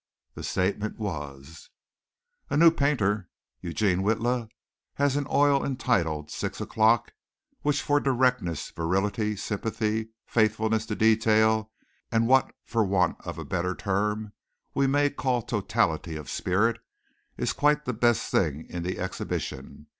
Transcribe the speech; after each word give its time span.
The 0.33 0.41
statement 0.41 0.97
was: 0.97 1.69
"A 2.49 2.57
new 2.57 2.71
painter, 2.71 3.29
Eugene 3.59 3.99
Witla, 4.01 4.49
has 4.95 5.15
an 5.15 5.27
oil 5.29 5.63
entitled 5.63 6.31
'Six 6.31 6.59
O'clock' 6.59 7.13
which 7.61 7.83
for 7.83 7.99
directness, 7.99 8.71
virility, 8.71 9.35
sympathy, 9.35 10.09
faithfulness 10.25 10.87
to 10.87 10.95
detail 10.95 11.71
and 12.11 12.27
what 12.27 12.51
for 12.65 12.83
want 12.83 13.17
of 13.27 13.37
a 13.37 13.45
better 13.45 13.75
term 13.75 14.33
we 14.73 14.87
may 14.87 15.11
call 15.11 15.43
totality 15.43 16.15
of 16.15 16.31
spirit, 16.31 16.81
is 17.37 17.53
quite 17.53 17.85
the 17.85 17.93
best 17.93 18.31
thing 18.31 18.65
in 18.71 18.81
the 18.81 18.97
exhibition. 18.97 19.85